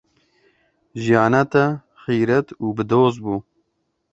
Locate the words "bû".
3.23-3.35